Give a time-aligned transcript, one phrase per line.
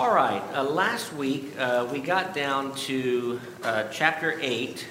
[0.00, 4.88] All right, uh, last week uh, we got down to uh, chapter 8,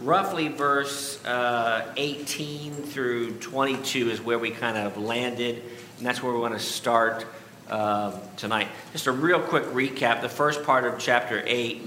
[0.00, 5.62] roughly verse uh, 18 through 22 is where we kind of landed,
[5.98, 7.26] and that's where we want to start
[7.68, 8.66] uh, tonight.
[8.90, 11.82] Just a real quick recap the first part of chapter 8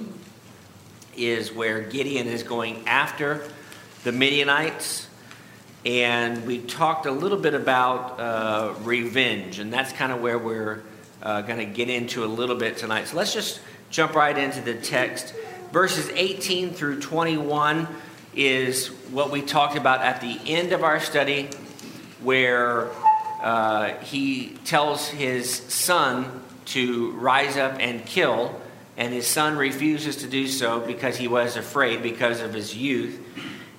[1.17, 3.45] is where Gideon is going after
[4.05, 5.09] the Midianites.
[5.85, 10.81] And we talked a little bit about uh, revenge, and that's kind of where we're
[11.23, 13.07] uh, going to get into a little bit tonight.
[13.07, 15.33] So let's just jump right into the text.
[15.71, 17.87] Verses 18 through 21
[18.35, 21.49] is what we talked about at the end of our study,
[22.21, 22.89] where
[23.41, 28.59] uh, he tells his son to rise up and kill,
[28.97, 33.19] and his son refuses to do so because he was afraid because of his youth.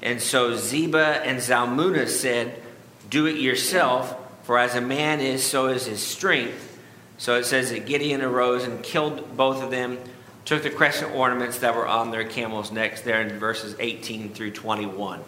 [0.02, 2.60] And so Zebah and Zalmunna said,
[3.08, 4.14] Do it yourself,
[4.44, 6.73] for as a man is, so is his strength.
[7.18, 9.98] So it says that Gideon arose and killed both of them,
[10.44, 14.50] took the crescent ornaments that were on their camels' necks, there in verses 18 through
[14.50, 15.20] 21.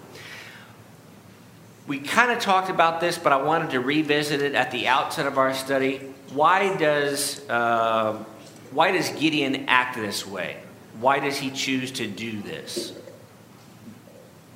[1.86, 5.26] We kind of talked about this, but I wanted to revisit it at the outset
[5.26, 5.98] of our study.
[6.32, 8.24] Why does, uh,
[8.72, 10.56] why does Gideon act this way?
[10.98, 12.92] Why does he choose to do this?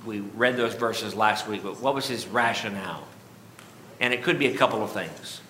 [0.05, 3.07] we read those verses last week, but what was his rationale?
[4.01, 5.41] And it could be a couple of things.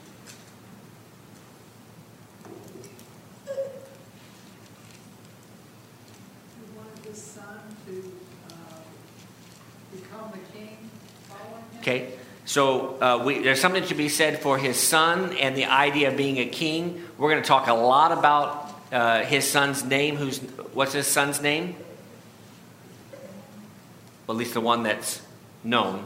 [3.46, 3.52] He
[6.76, 8.12] wanted his son to
[8.50, 8.54] uh,
[9.92, 10.78] become the king
[11.28, 11.80] following him.
[11.80, 12.12] Okay,
[12.50, 16.16] so uh, we, there's something to be said for his son and the idea of
[16.16, 17.00] being a king.
[17.16, 20.16] We're going to talk a lot about uh, his son's name.
[20.16, 20.38] Who's
[20.74, 21.76] what's his son's name?
[24.26, 25.22] Well, at least the one that's
[25.62, 26.04] known.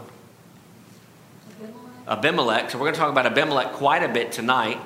[2.07, 2.71] Abimelech.
[2.71, 4.79] So we're going to talk about Abimelech quite a bit tonight,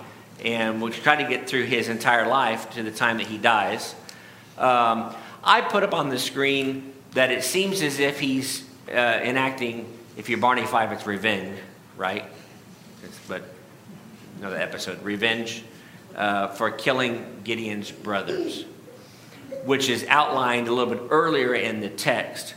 [0.44, 3.96] and we'll try to get through his entire life to the time that he dies.
[4.58, 9.92] Um, I put up on the screen that it seems as if he's uh, enacting,
[10.18, 11.56] if you're Barney Fife, it's revenge,
[11.96, 12.24] right?
[13.04, 13.44] It's, but
[14.38, 15.62] another episode, revenge
[16.16, 18.64] uh, for killing Gideon's brothers,
[19.64, 22.54] which is outlined a little bit earlier in the text.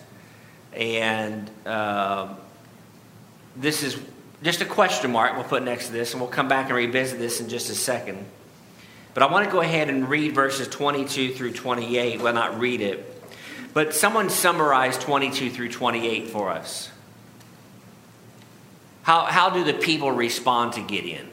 [0.74, 2.34] And uh,
[3.56, 3.96] this is
[4.41, 7.19] just a question mark we'll put next to this, and we'll come back and revisit
[7.19, 8.25] this in just a second.
[9.14, 12.22] But I want to go ahead and read verses 22 through 28.
[12.22, 13.24] Well, not read it,
[13.75, 16.90] but someone summarize 22 through 28 for us.
[19.03, 21.29] How, how do the people respond to Gideon?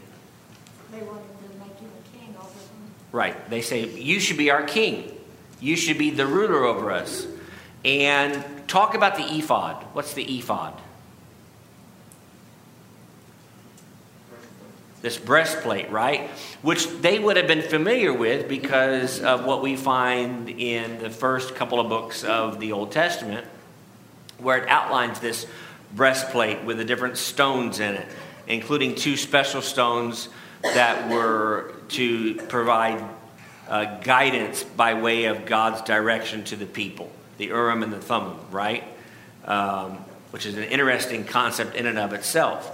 [0.91, 2.93] They wanted to make you a king over them.
[3.13, 3.51] Right.
[3.51, 5.15] They say, You should be our king.
[5.61, 7.27] You should be the ruler over us.
[7.85, 9.83] And talk about the ephod.
[9.93, 10.81] What's the ephod?
[15.01, 16.29] This breastplate, right?
[16.63, 21.55] Which they would have been familiar with because of what we find in the first
[21.55, 23.47] couple of books of the Old Testament,
[24.39, 25.47] where it outlines this
[25.95, 28.07] breastplate with the different stones in it,
[28.47, 30.29] including two special stones
[30.63, 33.03] that were to provide
[33.69, 38.37] uh, guidance by way of God's direction to the people the Urim and the Thummim,
[38.51, 38.85] right?
[39.45, 39.93] Um,
[40.33, 42.69] which is an interesting concept in and of itself.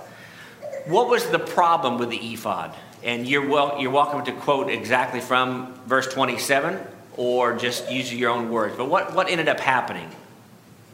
[0.87, 2.75] What was the problem with the ephod?
[3.03, 6.81] And you're, well, you're welcome to quote exactly from verse 27
[7.17, 8.75] or just use your own words.
[8.77, 10.11] But what, what ended up happening?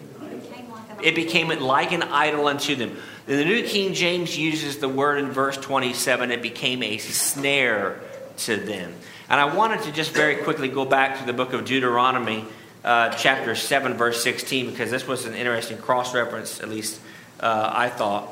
[0.00, 2.96] It became like an It became like an idol unto them.
[3.26, 8.00] The New King James uses the word in verse 27 it became a snare
[8.38, 8.94] to them.
[9.28, 12.44] And I wanted to just very quickly go back to the book of Deuteronomy
[12.84, 17.00] uh, chapter 7, verse 16, because this was an interesting cross reference, at least
[17.38, 18.28] uh, I thought.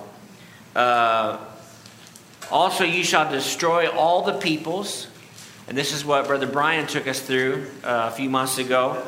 [0.74, 1.38] Uh,
[2.50, 5.06] also, you shall destroy all the peoples,
[5.68, 9.02] and this is what Brother Brian took us through uh, a few months ago.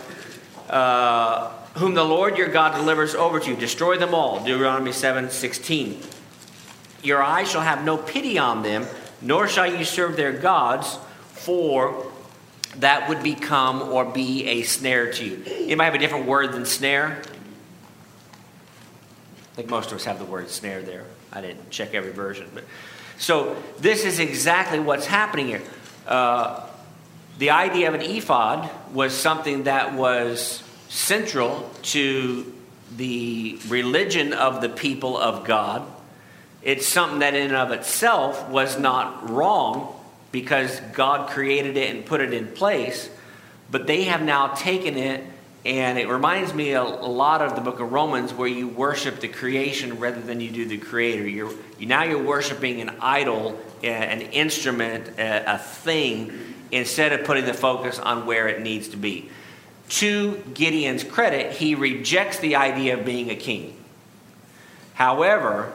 [0.69, 4.45] Uh, whom the Lord your God delivers over to you, destroy them all.
[4.45, 6.01] Deuteronomy 7 16.
[7.03, 8.87] Your eye shall have no pity on them,
[9.23, 10.99] nor shall you serve their gods,
[11.33, 12.11] for
[12.77, 15.43] that would become or be a snare to you.
[15.47, 17.23] Anybody have a different word than snare?
[19.53, 21.05] I think most of us have the word snare there.
[21.33, 22.65] I didn't check every version, but
[23.19, 25.63] so this is exactly what's happening here.
[26.07, 26.67] Uh,
[27.39, 32.53] the idea of an ephod was something that was central to
[32.97, 35.87] the religion of the people of God.
[36.63, 39.95] It's something that, in and of itself, was not wrong
[40.33, 43.09] because God created it and put it in place.
[43.71, 45.25] But they have now taken it,
[45.65, 49.21] and it reminds me a, a lot of the book of Romans where you worship
[49.21, 51.27] the creation rather than you do the creator.
[51.27, 56.33] You're, you, now you're worshiping an idol, an instrument, a, a thing,
[56.73, 59.31] instead of putting the focus on where it needs to be.
[59.91, 63.77] To Gideon's credit, he rejects the idea of being a king.
[64.95, 65.73] However,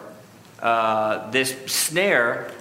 [0.62, 2.52] uh, this snare,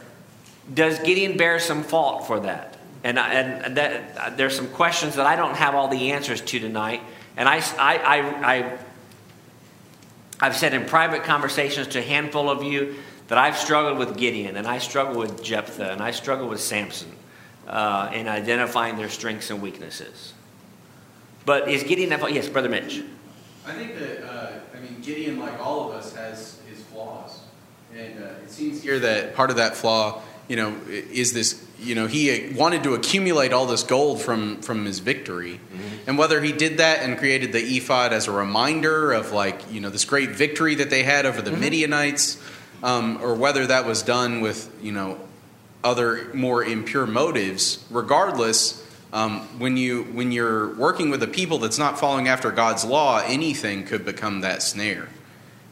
[0.72, 2.76] does Gideon bear some fault for that?
[3.04, 7.02] And, and that, there's some questions that I don't have all the answers to tonight.
[7.36, 8.78] And I, I, I,
[10.40, 12.96] I've said in private conversations to a handful of you
[13.28, 17.12] that I've struggled with Gideon, and I struggle with Jephthah, and I struggle with Samson
[17.68, 20.34] uh, in identifying their strengths and weaknesses.
[21.44, 22.10] But is Gideon?
[22.10, 23.02] Yes, Brother Mitch.
[23.66, 27.40] I think that uh, I mean Gideon, like all of us, has his flaws,
[27.94, 31.62] and uh, it seems here that part of that flaw, you know, is this.
[31.78, 36.08] You know, he wanted to accumulate all this gold from from his victory, mm-hmm.
[36.08, 39.80] and whether he did that and created the ephod as a reminder of like you
[39.80, 41.60] know this great victory that they had over the mm-hmm.
[41.60, 42.42] Midianites,
[42.82, 45.18] um, or whether that was done with you know
[45.82, 47.84] other more impure motives.
[47.90, 48.83] Regardless,
[49.14, 53.22] um, when you when you're working with a people that's not following after God's law,
[53.24, 55.08] anything could become that snare.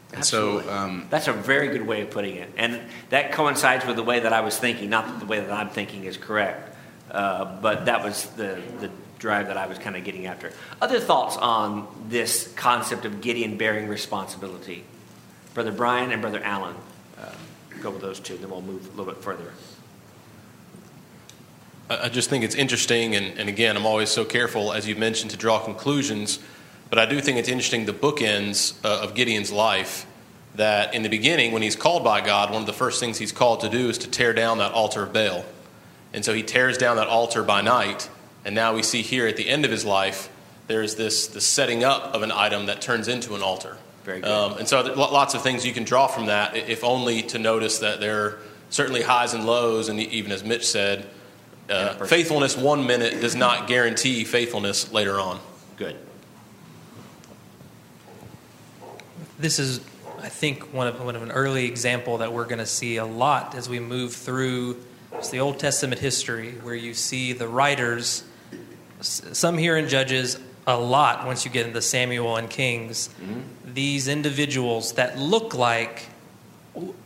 [0.09, 0.63] And Absolutely.
[0.63, 2.79] so um, that's a very good way of putting it, and
[3.09, 4.89] that coincides with the way that I was thinking.
[4.89, 6.73] Not that the way that I'm thinking is correct,
[7.11, 10.53] uh, but that was the the drive that I was kind of getting after.
[10.81, 14.85] Other thoughts on this concept of Gideon bearing responsibility,
[15.53, 16.75] Brother Brian and Brother Allen.
[17.19, 17.29] Uh,
[17.81, 19.51] go with those two, then we'll move a little bit further.
[21.89, 25.31] I just think it's interesting, and, and again, I'm always so careful, as you mentioned,
[25.31, 26.39] to draw conclusions.
[26.89, 30.05] But I do think it's interesting the bookends uh, of Gideon's life.
[30.55, 33.31] That in the beginning, when he's called by God, one of the first things he's
[33.31, 35.43] called to do is to tear down that altar of Baal.
[36.13, 38.07] And so he tears down that altar by night.
[38.45, 40.29] And now we see here at the end of his life,
[40.67, 43.77] there's this, this setting up of an item that turns into an altar.
[44.03, 44.29] Very good.
[44.29, 47.79] Um, and so lots of things you can draw from that, if only to notice
[47.79, 48.39] that there are
[48.69, 51.07] certainly highs and lows, and even as Mitch said,
[51.69, 55.39] uh, faithfulness one minute does not guarantee faithfulness later on.
[55.77, 55.95] Good.
[59.39, 59.79] This is,
[60.21, 63.05] I think, one of, one of an early example that we're going to see a
[63.05, 64.77] lot as we move through
[65.31, 68.23] the Old Testament history, where you see the writers,
[69.01, 73.09] some here in Judges, a lot once you get into Samuel and Kings.
[73.21, 73.73] Mm-hmm.
[73.73, 76.07] These individuals that look like,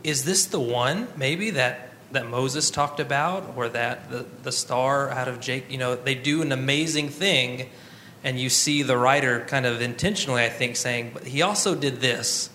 [0.04, 5.10] is this the one maybe that that Moses talked about, or that the, the star
[5.10, 7.68] out of Jake, you know, they do an amazing thing,
[8.24, 12.00] and you see the writer kind of intentionally, I think, saying, but he also did
[12.00, 12.50] this,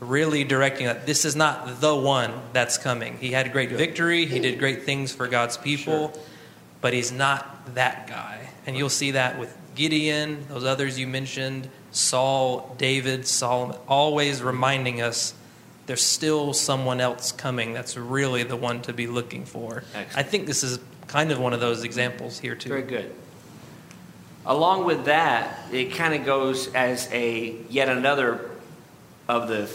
[0.00, 3.16] really directing that this is not the one that's coming.
[3.18, 6.22] He had great victory, he did great things for God's people, sure.
[6.80, 8.48] but he's not that guy.
[8.66, 15.00] And you'll see that with Gideon, those others you mentioned, Saul, David, Solomon, always reminding
[15.00, 15.32] us
[15.88, 19.82] there's still someone else coming that's really the one to be looking for.
[19.94, 20.16] Excellent.
[20.16, 22.68] I think this is kind of one of those examples here, too.
[22.68, 23.10] Very good.
[24.44, 28.50] Along with that, it kind of goes as a yet another
[29.28, 29.70] of the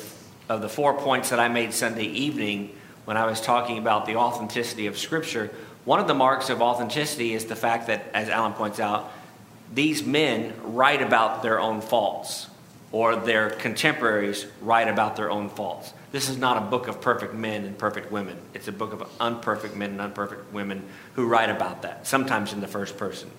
[0.50, 2.76] of the four points that I made Sunday evening
[3.06, 5.50] when I was talking about the authenticity of Scripture.
[5.84, 9.12] One of the marks of authenticity is the fact that, as Alan points out,
[9.74, 12.48] these men write about their own faults,
[12.94, 15.94] or their contemporaries write about their own faults.
[16.12, 18.38] This is not a book of perfect men and perfect women.
[18.54, 20.84] It's a book of unperfect men and unperfect women
[21.16, 23.32] who write about that, sometimes in the first person,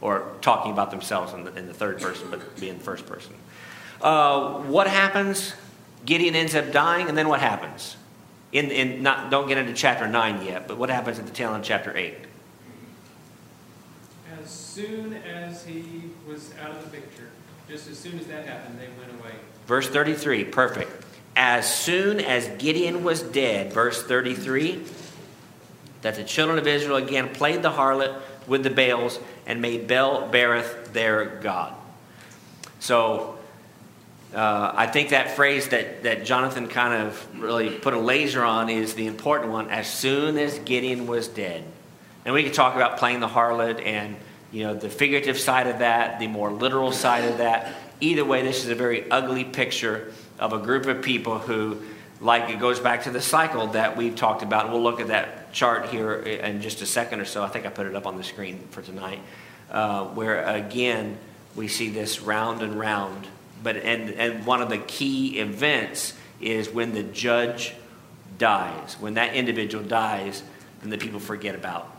[0.00, 3.34] or talking about themselves in the, in the third person, but being the first person.
[4.02, 5.54] Uh, what happens?
[6.04, 7.96] Gideon ends up dying, and then what happens?
[8.50, 11.50] In, in not, don't get into chapter 9 yet, but what happens at the tail
[11.50, 12.14] end of chapter 8?
[14.42, 17.21] As soon as he was out of the picture,
[17.72, 19.32] just as soon as that happened, they went away.
[19.66, 21.02] Verse 33, perfect
[21.36, 24.82] as soon as Gideon was dead, verse 33,
[26.02, 30.28] that the children of Israel again played the harlot with the Baals and made Baal
[30.30, 31.74] Berith their God.
[32.80, 33.38] So
[34.34, 38.68] uh, I think that phrase that, that Jonathan kind of really put a laser on
[38.68, 39.70] is the important one.
[39.70, 41.64] As soon as Gideon was dead.
[42.24, 44.16] And we could talk about playing the harlot and
[44.52, 47.72] you know the figurative side of that, the more literal side of that.
[48.00, 51.80] Either way, this is a very ugly picture of a group of people who,
[52.20, 54.70] like it goes back to the cycle that we've talked about.
[54.70, 57.42] We'll look at that chart here in just a second or so.
[57.42, 59.20] I think I put it up on the screen for tonight,
[59.70, 61.16] uh, where again
[61.56, 63.26] we see this round and round.
[63.62, 67.74] But and and one of the key events is when the judge
[68.36, 68.96] dies.
[69.00, 70.42] When that individual dies,
[70.80, 71.91] then the people forget about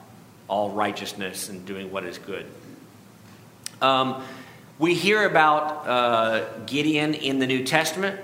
[0.47, 2.45] all righteousness and doing what is good.
[3.81, 4.23] Um,
[4.79, 8.19] we hear about uh, Gideon in the New Testament.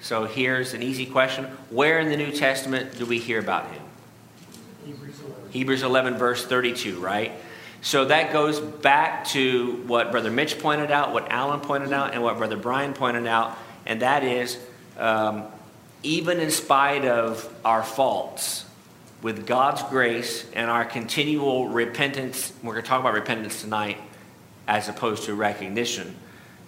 [0.00, 3.82] So here's an easy question Where in the New Testament do we hear about him?
[4.84, 5.50] Hebrews 11.
[5.50, 7.32] Hebrews 11, verse 32, right?
[7.80, 12.22] So that goes back to what Brother Mitch pointed out, what Alan pointed out, and
[12.22, 14.58] what Brother Brian pointed out, and that is
[14.98, 15.44] um,
[16.02, 18.64] even in spite of our faults,
[19.24, 23.96] with God's grace and our continual repentance, we're going to talk about repentance tonight
[24.68, 26.14] as opposed to recognition,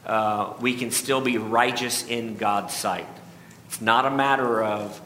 [0.07, 3.07] uh, we can still be righteous in God's sight.
[3.67, 4.99] It's not a matter of,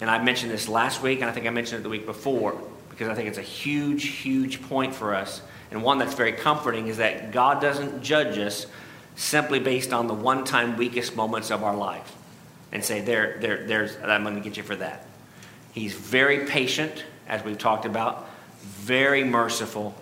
[0.00, 2.60] and I mentioned this last week, and I think I mentioned it the week before,
[2.90, 6.88] because I think it's a huge, huge point for us, and one that's very comforting
[6.88, 8.66] is that God doesn't judge us
[9.14, 12.12] simply based on the one time weakest moments of our life
[12.72, 15.06] and say, there, there, there's, I'm going to get you for that.
[15.72, 18.28] He's very patient, as we've talked about,
[18.60, 19.94] very merciful,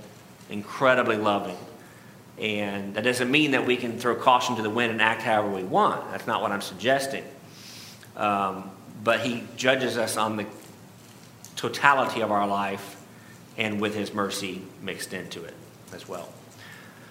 [0.49, 1.57] incredibly loving.
[2.39, 5.51] And that doesn't mean that we can throw caution to the wind and act however
[5.51, 6.11] we want.
[6.11, 7.25] That's not what I'm suggesting.
[8.17, 8.71] Um,
[9.05, 10.47] but he judges us on the
[11.57, 12.97] totality of our life
[13.57, 15.55] and with his mercy mixed into it
[15.93, 16.33] as well.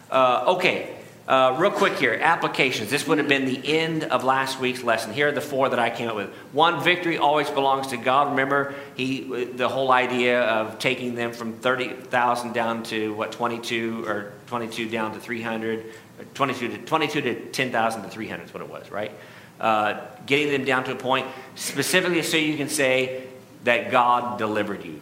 [0.09, 0.95] Uh, okay,
[1.29, 2.89] uh, real quick here, applications.
[2.89, 5.13] This would have been the end of last week's lesson.
[5.13, 6.31] Here are the four that I came up with.
[6.53, 8.31] One, victory always belongs to God.
[8.31, 13.59] Remember, he the whole idea of taking them from thirty thousand down to what twenty
[13.59, 15.93] two or twenty two down to three hundred,
[16.33, 18.89] twenty two to twenty two to ten thousand to three hundred is what it was,
[18.89, 19.11] right?
[19.59, 23.27] Uh, getting them down to a point specifically so you can say
[23.65, 24.99] that God delivered you.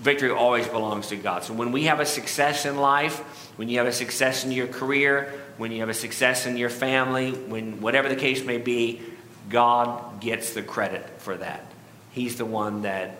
[0.00, 1.44] Victory always belongs to God.
[1.44, 3.18] So when we have a success in life,
[3.56, 6.70] when you have a success in your career, when you have a success in your
[6.70, 9.00] family, when whatever the case may be,
[9.48, 11.64] God gets the credit for that.
[12.12, 13.18] He's the one that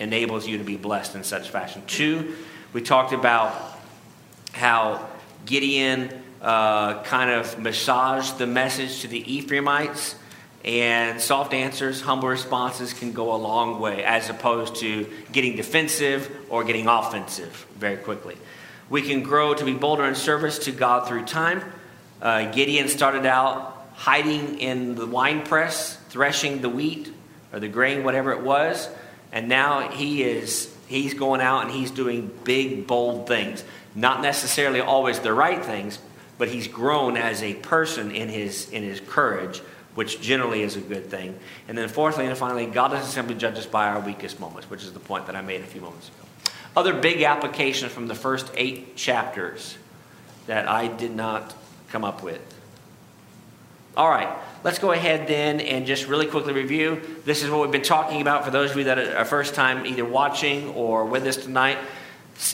[0.00, 1.82] enables you to be blessed in such fashion.
[1.86, 2.36] Two,
[2.72, 3.54] we talked about
[4.52, 5.08] how
[5.46, 10.14] Gideon uh, kind of massaged the message to the Ephraimites,
[10.64, 16.30] and soft answers, humble responses can go a long way as opposed to getting defensive
[16.48, 18.36] or getting offensive very quickly.
[18.90, 21.62] We can grow to be bolder in service to God through time.
[22.22, 27.12] Uh, Gideon started out hiding in the wine press, threshing the wheat
[27.52, 28.88] or the grain, whatever it was,
[29.32, 33.62] and now he is he's going out and he's doing big, bold things.
[33.94, 35.98] Not necessarily always the right things,
[36.38, 39.58] but he's grown as a person in his in his courage,
[39.94, 41.38] which generally is a good thing.
[41.66, 44.84] And then fourthly and finally, God doesn't simply judge us by our weakest moments, which
[44.84, 46.27] is the point that I made a few moments ago.
[46.76, 49.76] Other big applications from the first eight chapters
[50.46, 51.54] that I did not
[51.90, 52.42] come up with.
[53.96, 54.28] All right,
[54.62, 57.00] let's go ahead then and just really quickly review.
[57.24, 59.86] This is what we've been talking about for those of you that are first time
[59.86, 61.78] either watching or with us tonight.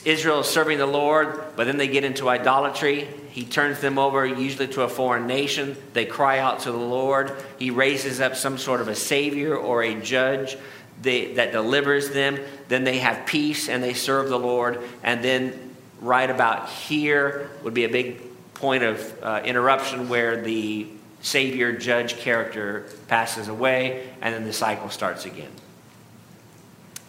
[0.07, 3.07] Israel is serving the Lord, but then they get into idolatry.
[3.29, 5.77] He turns them over, usually to a foreign nation.
[5.93, 7.37] They cry out to the Lord.
[7.59, 10.57] He raises up some sort of a savior or a judge
[11.03, 12.39] they, that delivers them.
[12.69, 14.81] Then they have peace and they serve the Lord.
[15.03, 18.21] And then, right about here, would be a big
[18.55, 20.87] point of uh, interruption where the
[21.21, 25.51] savior judge character passes away and then the cycle starts again.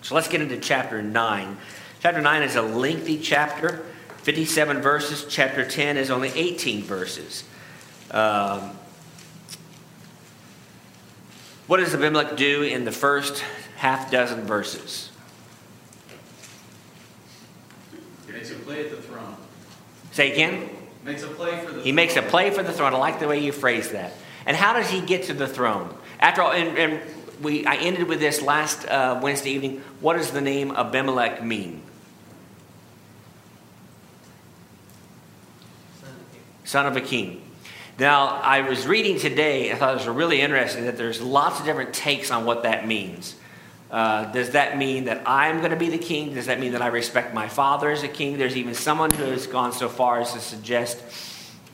[0.02, 1.58] So let's get into chapter 9.
[2.02, 3.84] Chapter 9 is a lengthy chapter,
[4.24, 5.26] 57 verses.
[5.28, 7.44] Chapter 10 is only 18 verses.
[8.12, 8.78] Um,
[11.68, 13.44] what does Abimelech do in the first
[13.76, 15.12] half dozen verses?
[18.26, 19.36] He makes a play at the throne.
[20.12, 20.70] Say again?
[21.04, 22.94] Makes a play for the He makes a play for the throne.
[22.94, 24.14] I like the way you phrase that.
[24.46, 25.96] And how does he get to the throne?
[26.20, 27.02] After all, and, and
[27.42, 29.84] we, I ended with this last uh, Wednesday evening.
[30.00, 31.82] What does the name Abimelech mean?
[36.64, 37.42] Son of a king.
[38.00, 41.66] Now, I was reading today, I thought it was really interesting that there's lots of
[41.66, 43.36] different takes on what that means.
[43.96, 46.34] Uh, does that mean that I'm going to be the king?
[46.34, 48.38] Does that mean that I respect my father as a king?
[48.38, 51.02] There's even someone who has gone so far as to suggest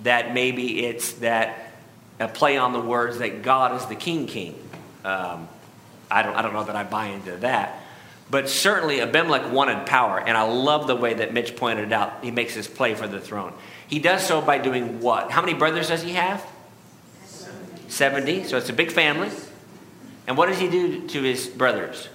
[0.04, 1.74] that maybe it's that
[2.20, 4.54] a play on the words that God is the king king.
[5.04, 5.50] Um,
[6.12, 7.82] I, don't, I don't know that I buy into that.
[8.30, 12.24] But certainly Abimelech wanted power, and I love the way that Mitch pointed out.
[12.24, 13.52] He makes his play for the throne.
[13.88, 15.32] He does so by doing what?
[15.32, 16.46] How many brothers does he have?
[17.88, 18.44] 70.
[18.44, 19.32] So it's a big family.
[20.32, 22.08] And what does he do to his brothers?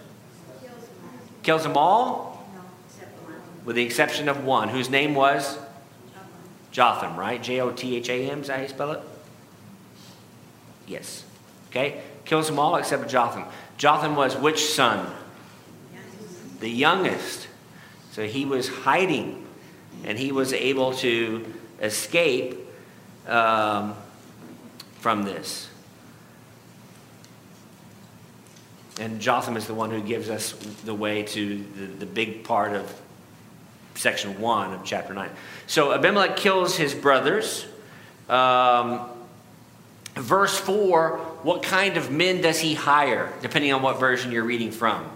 [1.42, 2.48] Kills them all?
[3.66, 5.58] With the exception of one, whose name was?
[6.70, 7.42] Jotham, right?
[7.42, 9.00] J O T H A M, is that how you spell it?
[10.86, 11.26] Yes.
[11.68, 12.00] Okay?
[12.24, 13.44] Kills them all except Jotham.
[13.76, 15.12] Jotham was which son?
[16.60, 17.48] The youngest.
[18.12, 19.46] So he was hiding
[20.04, 22.56] and he was able to escape
[23.28, 23.94] um,
[25.00, 25.68] from this.
[28.98, 30.52] And Jotham is the one who gives us
[30.84, 33.02] the way to the, the big part of
[33.94, 35.30] section 1 of chapter 9.
[35.66, 37.66] So Abimelech kills his brothers.
[38.28, 39.08] Um,
[40.14, 44.72] verse 4 what kind of men does he hire, depending on what version you're reading
[44.72, 45.08] from?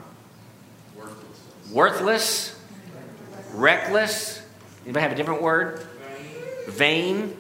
[0.95, 1.73] Worthless.
[1.73, 2.61] Worthless,
[3.53, 4.43] reckless.
[4.85, 5.85] Anybody have a different word?
[6.69, 7.37] Vain.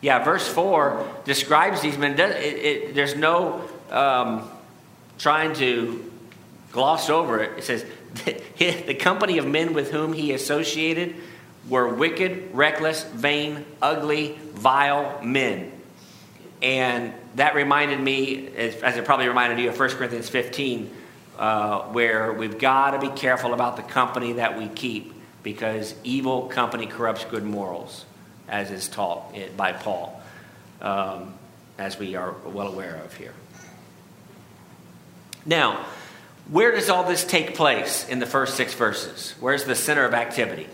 [0.00, 2.18] Yeah, verse 4 describes these men.
[2.18, 4.48] It, it, there's no um,
[5.18, 6.10] trying to
[6.72, 7.58] gloss over it.
[7.58, 7.84] It says,
[8.58, 11.14] the company of men with whom he associated
[11.68, 15.72] were wicked, reckless, vain, ugly, vile men.
[16.62, 20.90] And that reminded me, as it probably reminded you of 1 Corinthians 15,
[21.38, 26.48] uh, where we've got to be careful about the company that we keep because evil
[26.48, 28.04] company corrupts good morals,
[28.48, 30.20] as is taught by Paul,
[30.80, 31.34] um,
[31.78, 33.34] as we are well aware of here.
[35.46, 35.86] Now,
[36.48, 39.34] where does all this take place in the first six verses?
[39.40, 40.66] Where's the center of activity?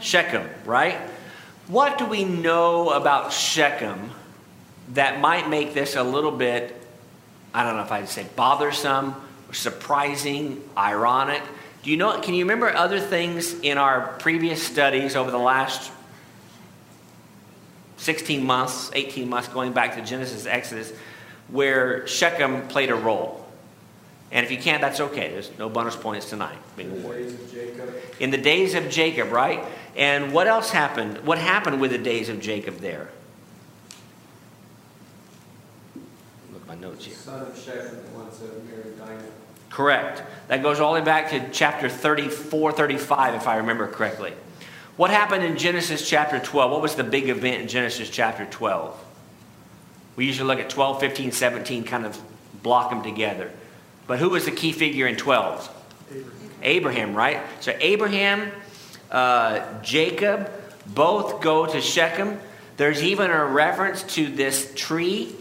[0.00, 0.98] Shechem, right?
[1.68, 4.10] What do we know about Shechem
[4.94, 6.76] that might make this a little bit,
[7.54, 9.14] I don't know if I'd say bothersome,
[9.52, 11.42] surprising, ironic?
[11.84, 15.92] Do you know, can you remember other things in our previous studies over the last
[17.98, 20.92] 16 months, 18 months, going back to Genesis, Exodus,
[21.48, 23.41] where Shechem played a role?
[24.32, 25.30] And if you can't, that's okay.
[25.30, 26.56] There's no bonus points tonight.
[26.78, 27.94] In the days of Jacob.
[28.18, 29.62] In the days of Jacob, right?
[29.94, 31.18] And what else happened?
[31.26, 33.10] What happened with the days of Jacob there?
[36.50, 37.14] Look at my notes here.
[37.14, 39.22] Son of Shechem, the ones that married Dinah.
[39.68, 40.22] Correct.
[40.48, 44.32] That goes all the way back to chapter 34, 35, if I remember correctly.
[44.96, 46.70] What happened in Genesis chapter 12?
[46.70, 48.98] What was the big event in Genesis chapter 12?
[50.16, 52.18] We usually look at 12, 15, 17, kind of
[52.62, 53.50] block them together.
[54.06, 55.70] But who was the key figure in 12?
[56.10, 56.30] Abraham,
[56.62, 57.40] Abraham right?
[57.60, 58.52] So Abraham,
[59.10, 60.50] uh, Jacob,
[60.86, 62.38] both go to Shechem.
[62.76, 65.34] There's even a reference to this tree,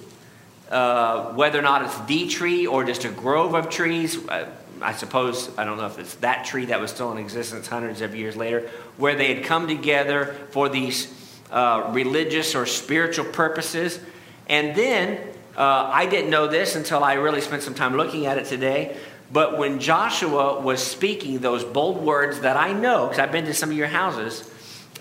[0.70, 4.18] uh, whether or not it's the tree or just a grove of trees.
[4.28, 4.50] Uh,
[4.82, 8.02] I suppose, I don't know if it's that tree that was still in existence hundreds
[8.02, 11.14] of years later, where they had come together for these
[11.52, 14.00] uh, religious or spiritual purposes.
[14.48, 15.20] And then
[15.56, 18.98] uh, I didn't know this until I really spent some time looking at it today.
[19.32, 23.54] But when Joshua was speaking those bold words that I know, because I've been to
[23.54, 24.50] some of your houses,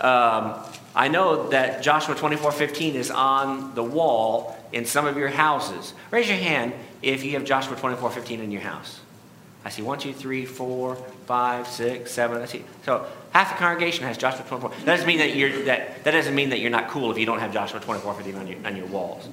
[0.01, 0.55] um,
[0.95, 5.95] I know that Joshua 24 15 is on the wall in some of your houses.
[6.11, 9.01] Raise your hand if you have Joshua 24 15 in your house.
[9.65, 12.41] I see one, two, three, four, five, six, seven.
[12.41, 12.65] I see.
[12.85, 14.71] So half the congregation has Joshua 24.
[14.71, 16.03] That doesn't mean that you're that.
[16.05, 18.47] That doesn't mean that you're not cool if you don't have Joshua 24 15 on
[18.47, 19.29] your on your walls.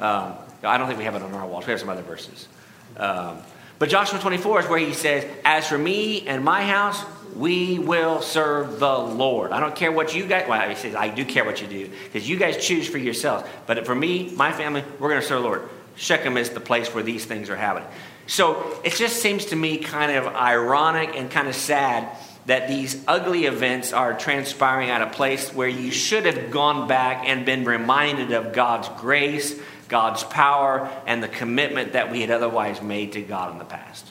[0.00, 1.66] Um, I don't think we have it on our walls.
[1.66, 2.48] We have some other verses.
[2.96, 3.38] Um,
[3.78, 7.02] but Joshua 24 is where he says, As for me and my house,
[7.36, 9.52] we will serve the Lord.
[9.52, 11.90] I don't care what you guys, well, he says, I do care what you do,
[12.04, 13.48] because you guys choose for yourselves.
[13.66, 15.68] But for me, my family, we're going to serve the Lord.
[15.96, 17.88] Shechem is the place where these things are happening.
[18.26, 23.02] So it just seems to me kind of ironic and kind of sad that these
[23.06, 27.64] ugly events are transpiring at a place where you should have gone back and been
[27.64, 29.60] reminded of God's grace
[29.90, 34.10] God's power and the commitment that we had otherwise made to God in the past.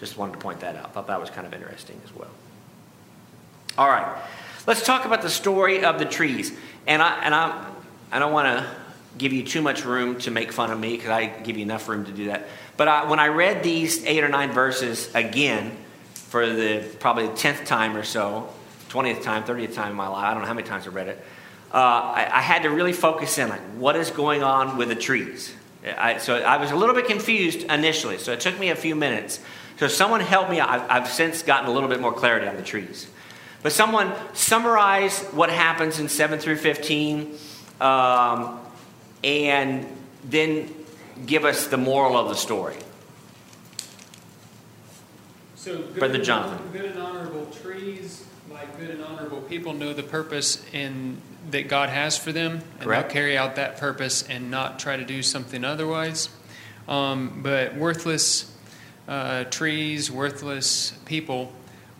[0.00, 0.92] Just wanted to point that out.
[0.92, 2.30] Thought that was kind of interesting as well.
[3.78, 4.20] All right,
[4.66, 6.52] let's talk about the story of the trees.
[6.86, 7.70] And I and I
[8.12, 8.68] I don't want to
[9.16, 11.88] give you too much room to make fun of me because I give you enough
[11.88, 12.46] room to do that.
[12.76, 15.76] But I, when I read these eight or nine verses again
[16.14, 18.52] for the probably tenth time or so,
[18.88, 21.08] twentieth time, thirtieth time in my life, I don't know how many times I read
[21.08, 21.24] it
[21.72, 24.94] uh, I, I, had to really focus in like what is going on with the
[24.94, 25.54] trees.
[25.84, 28.18] I, so I was a little bit confused initially.
[28.18, 29.40] So it took me a few minutes.
[29.78, 30.60] So someone helped me.
[30.60, 33.08] I've, I've since gotten a little bit more clarity on the trees.
[33.62, 37.36] But someone summarize what happens in 7 through 15
[37.80, 38.60] um,
[39.22, 39.86] and
[40.24, 40.72] then
[41.26, 42.76] give us the moral of the story.
[45.56, 46.66] So good Brother Jonathan.
[46.72, 51.88] Good and honorable trees, like good and honorable people, know the purpose in that God
[51.88, 53.08] has for them, and Correct.
[53.08, 56.28] they'll carry out that purpose and not try to do something otherwise.
[56.86, 58.54] Um, but worthless
[59.06, 61.52] uh, trees, worthless people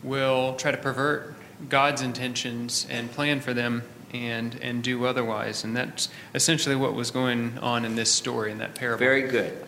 [0.03, 1.35] will try to pervert
[1.67, 3.83] God's intentions and plan for them
[4.13, 5.63] and and do otherwise.
[5.63, 8.99] And that's essentially what was going on in this story in that parable.
[8.99, 9.65] Very good.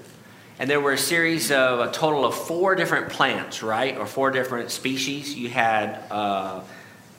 [0.57, 4.31] And there were a series of a total of four different plants, right, or four
[4.31, 5.35] different species.
[5.35, 6.03] You had.
[6.09, 6.61] Uh,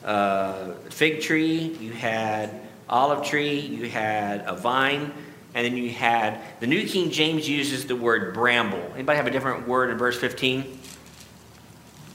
[0.03, 5.11] uh, fig tree, you had olive tree, you had a vine,
[5.55, 8.91] and then you had the New King James uses the word bramble.
[8.93, 10.79] Anybody have a different word in verse 15?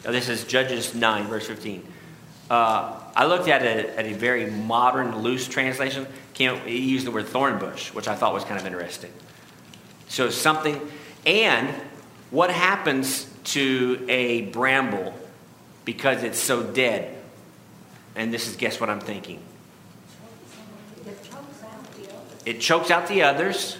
[0.06, 1.86] Oh, this is Judges 9, verse 15.
[2.50, 6.06] Uh, I looked at it at a very modern, loose translation.
[6.34, 9.12] Came, he used the word thorn bush, which I thought was kind of interesting.
[10.08, 10.80] So something,
[11.26, 11.68] and
[12.30, 15.14] what happens to a bramble
[15.84, 17.17] because it's so dead?
[18.18, 19.40] And this is guess what I'm thinking.
[21.06, 22.42] It chokes out the others.
[22.44, 23.78] It chokes out the others.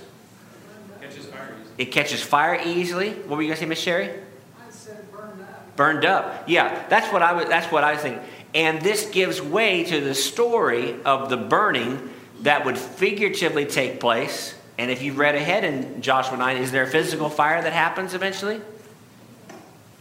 [1.00, 1.74] Catches fire easily.
[1.76, 3.10] It catches fire easily.
[3.10, 4.10] What were you gonna say, Miss Sherry?
[4.10, 5.76] I said burned up.
[5.76, 6.44] Burned up.
[6.46, 7.46] Yeah, that's what I was.
[7.46, 8.22] That's what I was thinking.
[8.54, 12.08] And this gives way to the story of the burning
[12.42, 14.54] that would figuratively take place.
[14.78, 18.14] And if you've read ahead in Joshua 9, is there a physical fire that happens
[18.14, 18.60] eventually?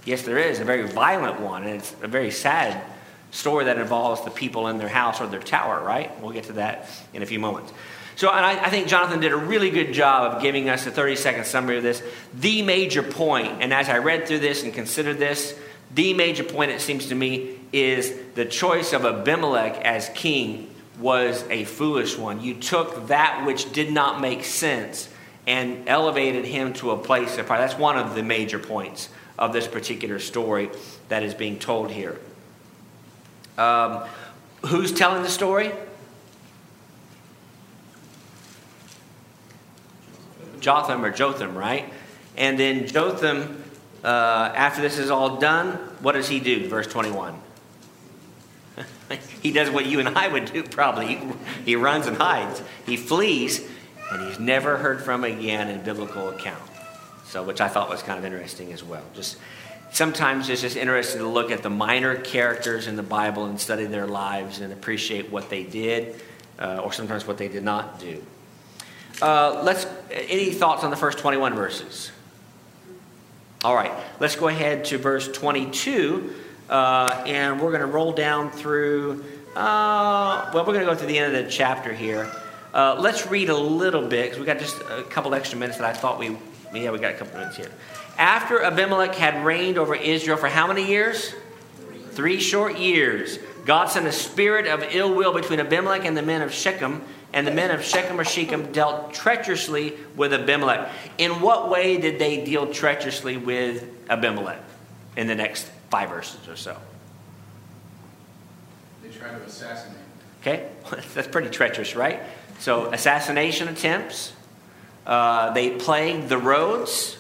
[0.06, 2.80] Yes, there is, a very violent one, and it's a very sad
[3.32, 6.12] story that involves the people in their house or their tower, right?
[6.22, 7.74] We'll get to that in a few moments.
[8.16, 10.92] So, and I, I think Jonathan did a really good job of giving us a
[10.92, 12.02] 30 second summary of this.
[12.34, 15.58] The major point, and as I read through this and considered this,
[15.94, 21.44] the major point, it seems to me, is the choice of Abimelech as king was
[21.50, 22.42] a foolish one.
[22.42, 25.10] You took that which did not make sense
[25.46, 27.60] and elevated him to a place of power.
[27.60, 30.72] That's one of the major points of this particular story
[31.10, 32.20] that is being told here.
[33.58, 34.04] Um,
[34.66, 35.72] who's telling the story?
[40.60, 41.92] Jotham or Jotham, right?
[42.36, 43.64] And then Jotham,
[44.04, 46.68] uh, after this is all done, what does he do?
[46.68, 47.40] Verse 21.
[49.42, 51.08] he does what you and I would do probably.
[51.08, 51.20] He,
[51.66, 52.62] he runs and hides.
[52.86, 53.68] He flees,
[54.12, 56.62] and he's never heard from again in biblical account.
[57.26, 59.04] So, which I thought was kind of interesting as well.
[59.14, 59.38] Just
[59.92, 63.86] sometimes it's just interesting to look at the minor characters in the Bible and study
[63.86, 66.22] their lives and appreciate what they did,
[66.60, 68.24] uh, or sometimes what they did not do.
[69.22, 69.88] Uh, let's.
[70.12, 72.12] Any thoughts on the first 21 verses?
[73.64, 76.32] All right, let's go ahead to verse 22,
[76.70, 79.26] uh, and we're going to roll down through.
[79.56, 82.32] Uh, well, we're going to go to the end of the chapter here.
[82.72, 85.90] Uh, let's read a little bit because we got just a couple extra minutes that
[85.90, 86.38] I thought we.
[86.74, 87.72] Yeah, we got a couple minutes here.
[88.18, 91.34] After Abimelech had reigned over Israel for how many years?
[92.12, 93.38] Three short years.
[93.66, 97.04] God sent a spirit of ill will between Abimelech and the men of Shechem,
[97.34, 100.90] and the men of Shechem or Shechem dealt treacherously with Abimelech.
[101.18, 104.62] In what way did they deal treacherously with Abimelech
[105.16, 106.78] in the next five verses or so?
[109.04, 109.98] They tried to assassinate.
[110.42, 110.70] Okay,
[111.14, 112.22] that's pretty treacherous, right?
[112.60, 114.34] So, assassination attempts.
[115.06, 117.18] Uh, they plagued the roads,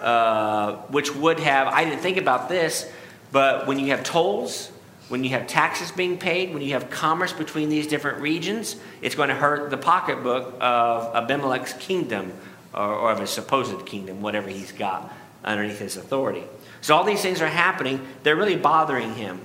[0.00, 2.90] uh, which would have, I didn't think about this,
[3.32, 4.70] but when you have tolls,
[5.08, 9.14] when you have taxes being paid, when you have commerce between these different regions, it's
[9.14, 12.32] going to hurt the pocketbook of Abimelech's kingdom
[12.74, 15.12] or, or of his supposed kingdom, whatever he's got
[15.44, 16.44] underneath his authority.
[16.80, 18.06] So all these things are happening.
[18.22, 19.40] They're really bothering him.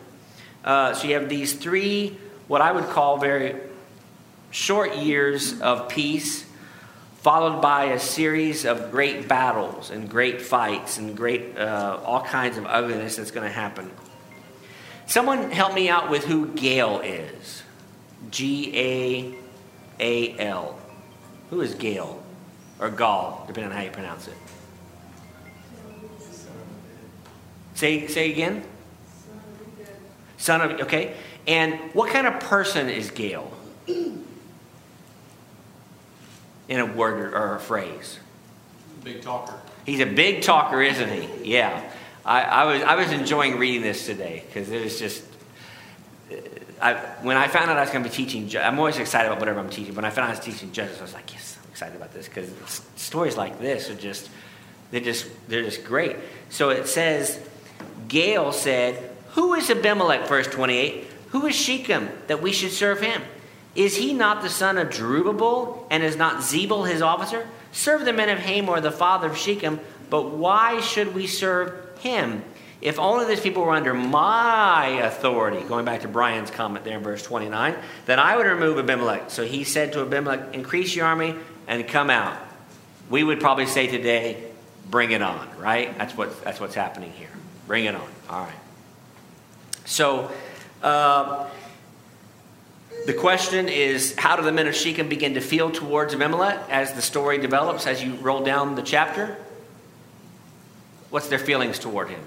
[0.64, 3.56] Uh, so you have these three, what I would call very
[4.52, 6.46] short years of peace,
[7.24, 12.58] followed by a series of great battles and great fights and great, uh, all kinds
[12.58, 13.90] of ugliness that's going to happen.
[15.08, 17.64] Someone help me out with who Gail is.
[18.30, 19.36] G A
[20.02, 20.78] A L.
[21.50, 22.22] Who is Gail?
[22.80, 24.36] Or Gaul, depending on how you pronounce it.
[27.76, 28.66] Say, say again?
[30.38, 31.16] Son of, okay.
[31.48, 33.50] And what kind of person is Gail?
[36.68, 38.20] In a word or a phrase.
[39.04, 39.60] Big talker.
[39.86, 41.52] He's a big talker, isn't he?
[41.52, 41.90] Yeah.
[42.26, 45.24] I, I was, I was enjoying reading this today because it was just.
[46.82, 49.40] I, when I found out I was going to be teaching, I'm always excited about
[49.40, 49.94] whatever I'm teaching.
[49.96, 52.14] When I found out I was teaching judges, I was like, yes, I'm excited about
[52.14, 52.50] this because
[52.96, 54.30] stories like this are just,
[54.92, 56.18] they're just, they're just great.
[56.50, 57.40] So it says,
[58.08, 61.08] Gail said, Who is Abimelech, verse 28?
[61.30, 63.22] Who is Shechem that we should serve him?
[63.76, 67.48] Is he not the son of Jerubbaal, and is not Zebul his officer?
[67.72, 72.44] Serve the men of Hamor, the father of Shechem, but why should we serve him?
[72.82, 77.04] If only these people were under my authority, going back to Brian's comment there in
[77.04, 79.32] verse 29, then I would remove Abimelech.
[79.32, 81.34] So he said to Abimelech, Increase your army
[81.68, 82.38] and come out.
[83.10, 84.44] We would probably say today,
[84.92, 85.98] Bring it on, right?
[85.98, 87.30] That's, what, that's what's happening here.
[87.68, 88.08] Bring it on.
[88.30, 88.54] All right.
[89.86, 90.30] So,
[90.82, 91.48] uh,
[93.06, 96.94] the question is how do the men of Shechem begin to feel towards Abimelech as
[96.94, 99.38] the story develops, as you roll down the chapter?
[101.10, 102.22] What's their feelings toward him?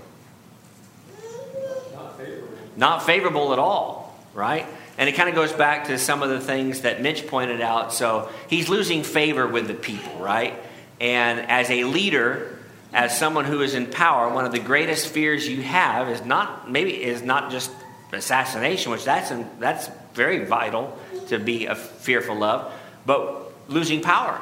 [1.95, 2.49] Not favorable.
[2.77, 4.67] Not favorable at all, right?
[4.99, 7.93] And it kind of goes back to some of the things that Mitch pointed out.
[7.93, 10.55] So he's losing favor with the people, right?
[11.01, 12.59] And as a leader,
[12.93, 16.71] as someone who is in power, one of the greatest fears you have is not
[16.71, 17.71] maybe is not just
[18.13, 20.99] assassination, which that's, that's very vital
[21.29, 22.73] to be a fearful of,
[23.05, 24.41] but losing power,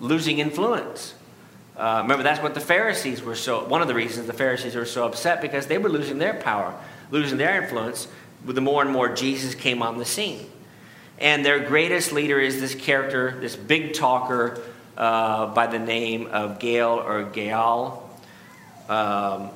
[0.00, 1.14] losing influence.
[1.76, 4.84] Uh, remember, that's what the Pharisees were so, one of the reasons the Pharisees were
[4.84, 6.74] so upset because they were losing their power,
[7.10, 8.08] losing their influence
[8.44, 10.50] with the more and more Jesus came on the scene.
[11.18, 14.60] And their greatest leader is this character, this big talker
[14.96, 18.02] uh, by the name of Gael or Gaal.
[18.88, 19.50] Um,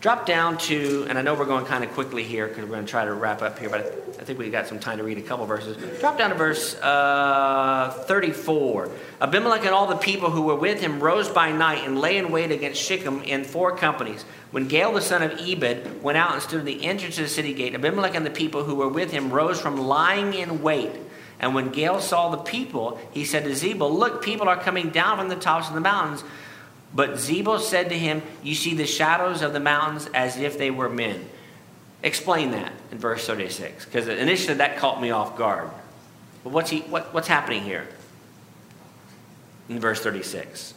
[0.00, 2.86] Drop down to, and I know we're going kind of quickly here because we're going
[2.86, 3.80] to try to wrap up here, but
[4.18, 5.76] I think we've got some time to read a couple verses.
[6.00, 8.90] Drop down to verse uh, 34.
[9.20, 12.32] Abimelech and all the people who were with him rose by night and lay in
[12.32, 14.22] wait against Shechem in four companies.
[14.52, 17.28] When Gaal the son of Ebed went out and stood at the entrance of the
[17.30, 20.92] city gate, Abimelech and the people who were with him rose from lying in wait.
[21.40, 25.18] And when Gaal saw the people, he said to Zebul, Look, people are coming down
[25.18, 26.24] from the tops of the mountains
[26.92, 30.70] but Zebul said to him, You see the shadows of the mountains as if they
[30.70, 31.28] were men.
[32.02, 35.70] Explain that in verse 36, because initially that caught me off guard.
[36.42, 37.86] But what's, he, what, what's happening here
[39.68, 40.74] in verse 36?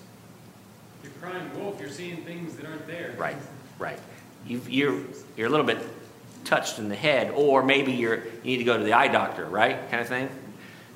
[1.01, 3.15] You're crying wolf, you're seeing things that aren't there.
[3.17, 3.37] Right,
[3.79, 3.99] right.
[4.45, 4.99] you you're,
[5.37, 5.79] you're a little bit
[6.43, 9.45] touched in the head, or maybe you're, you need to go to the eye doctor,
[9.45, 9.89] right?
[9.89, 10.29] Kind of thing.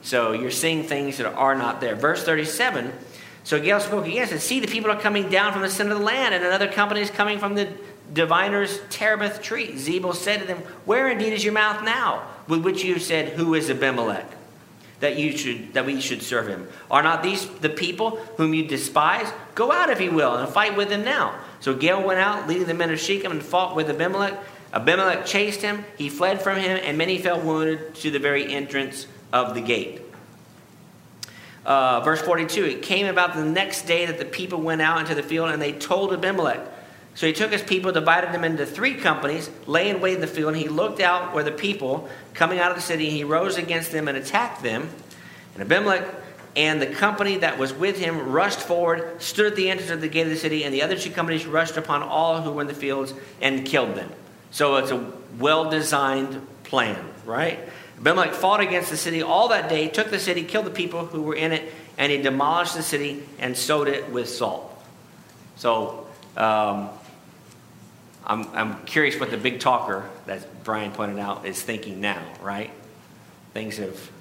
[0.02, 1.96] So you're seeing things that are not there.
[1.96, 2.92] Verse 37
[3.48, 5.94] so Gaal spoke again and said, See, the people are coming down from the center
[5.94, 7.72] of the land, and another company is coming from the
[8.12, 9.72] diviner's terebinth tree.
[9.72, 13.30] Zebul said to them, Where indeed is your mouth now, with which you have said,
[13.38, 14.30] Who is Abimelech?
[15.00, 16.68] That you should that we should serve him.
[16.92, 19.32] Are not these the people whom you despise?
[19.56, 21.40] Go out if you will, and fight with them now.
[21.62, 24.38] So Gaal went out, leading the men of Shechem, and fought with Abimelech.
[24.74, 29.08] Abimelech chased him, he fled from him, and many fell wounded to the very entrance
[29.32, 30.02] of the gate.
[31.68, 35.14] Uh, verse 42 It came about the next day that the people went out into
[35.14, 36.62] the field and they told Abimelech.
[37.14, 40.28] So he took his people, divided them into three companies, lay in wait in the
[40.28, 43.24] field, and he looked out where the people coming out of the city, and he
[43.24, 44.88] rose against them and attacked them.
[45.56, 46.06] And Abimelech
[46.56, 50.08] and the company that was with him rushed forward, stood at the entrance of the
[50.08, 52.68] gate of the city, and the other two companies rushed upon all who were in
[52.68, 54.12] the fields and killed them.
[54.52, 57.60] So it's a well designed plan, right?
[58.00, 61.24] Abimelech fought against the city all that day, took the city, killed the people who
[61.24, 64.72] were in it, and he demolished the city and sowed it with salt.
[65.56, 66.06] So
[66.36, 66.90] um,
[68.24, 72.70] I'm, I'm curious what the big talker that Brian pointed out is thinking now, right?
[73.54, 74.12] Things have,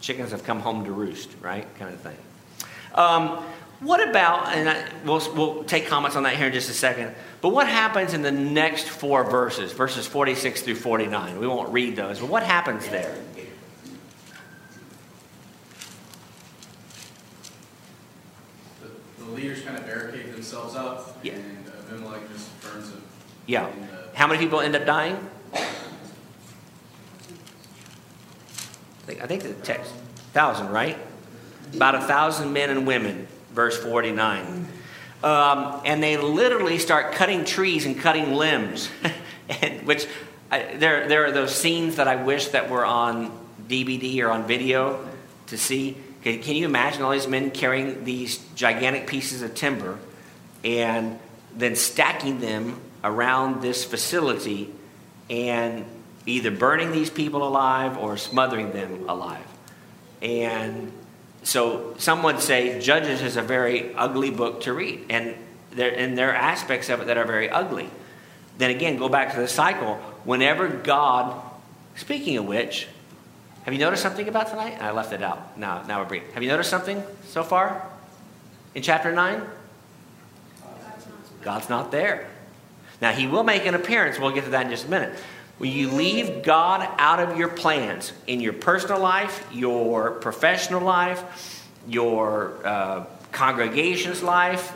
[0.00, 1.66] chickens have come home to roost, right?
[1.78, 2.16] Kind of thing.
[2.94, 3.44] Um,
[3.82, 7.14] what about, and I, we'll, we'll take comments on that here in just a second,
[7.40, 11.38] but what happens in the next four verses, verses 46 through 49?
[11.38, 13.14] We won't read those, but what happens there?
[18.80, 21.34] The, the leaders kind of barricade themselves up, Yeah.
[21.34, 23.02] and Abimelech just burns them.
[23.46, 23.70] Yeah.
[23.70, 25.16] the- uh, How many people end up dying?
[25.54, 25.58] I
[29.06, 29.92] think, I think the text,
[30.32, 30.96] thousand, right?
[31.74, 34.66] About a thousand men and women, verse 49.
[35.22, 38.90] Um, and they literally start cutting trees and cutting limbs,
[39.48, 40.06] and, which
[40.50, 43.30] I, there, there are those scenes that I wish that were on
[43.68, 45.08] DVD or on video
[45.46, 45.96] to see.
[46.24, 49.98] Can, can you imagine all these men carrying these gigantic pieces of timber
[50.64, 51.18] and
[51.54, 54.72] then stacking them around this facility
[55.30, 55.84] and
[56.26, 59.46] either burning these people alive or smothering them alive?
[60.20, 60.92] And
[61.42, 65.34] so some would say Judges is a very ugly book to read, and
[65.72, 67.88] there, and there are aspects of it that are very ugly.
[68.58, 69.96] Then again, go back to the cycle.
[70.24, 71.40] Whenever God,
[71.96, 72.86] speaking of which,
[73.64, 74.80] have you noticed something about tonight?
[74.80, 75.56] I left it out.
[75.58, 76.32] Now, now we're brief.
[76.34, 77.86] Have you noticed something so far
[78.74, 79.42] in chapter 9?
[81.42, 82.28] God's not there.
[83.00, 84.18] Now, he will make an appearance.
[84.18, 85.18] We'll get to that in just a minute.
[85.62, 91.68] When you leave God out of your plans in your personal life, your professional life,
[91.86, 94.72] your uh, congregation's life,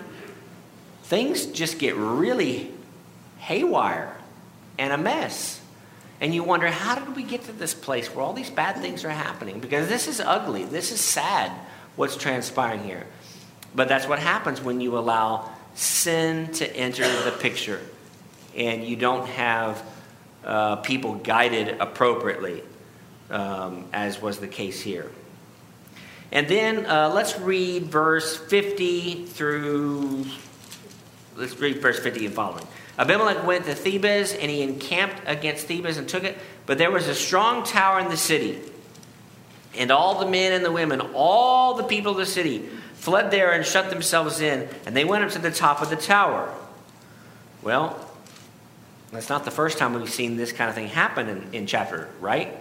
[1.02, 2.70] things just get really
[3.38, 4.16] haywire
[4.78, 5.60] and a mess.
[6.20, 9.04] And you wonder, how did we get to this place where all these bad things
[9.04, 9.58] are happening?
[9.58, 10.62] Because this is ugly.
[10.66, 11.50] This is sad
[11.96, 13.08] what's transpiring here.
[13.74, 17.80] But that's what happens when you allow sin to enter the picture
[18.54, 19.82] and you don't have
[20.46, 22.62] uh, people guided appropriately,
[23.30, 25.10] um, as was the case here.
[26.32, 30.26] And then uh, let's read verse 50 through,
[31.36, 32.66] let's read verse 50 and following.
[32.98, 36.38] Abimelech went to Thebez, and he encamped against Thebez and took it.
[36.64, 38.58] But there was a strong tower in the city.
[39.76, 42.60] And all the men and the women, all the people of the city,
[42.94, 44.68] fled there and shut themselves in.
[44.86, 46.52] And they went up to the top of the tower.
[47.62, 48.05] Well,
[49.16, 52.10] That's not the first time we've seen this kind of thing happen in, in chapter,
[52.20, 52.54] right?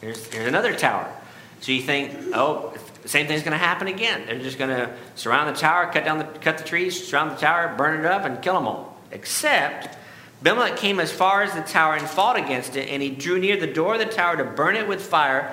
[0.00, 1.12] Here's, here's another tower.
[1.60, 4.22] So you think, oh, the same thing's going to happen again.
[4.26, 7.40] They're just going to surround the tower, cut down the cut the trees, surround the
[7.40, 8.96] tower, burn it up, and kill them all.
[9.10, 9.98] Except
[10.40, 13.56] Abimelech came as far as the tower and fought against it, and he drew near
[13.56, 15.52] the door of the tower to burn it with fire.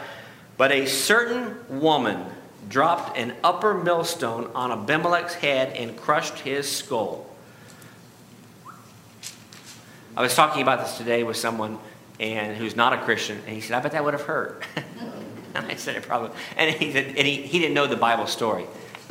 [0.58, 2.24] But a certain woman
[2.70, 7.35] dropped an upper millstone on Abimelech's head and crushed his skull.
[10.18, 11.78] I was talking about this today with someone
[12.22, 14.64] and who's not a Christian, and he said, "I bet that would have hurt."
[15.54, 18.26] and I said, "It probably." And he said, and he, he didn't know the Bible
[18.26, 18.66] story,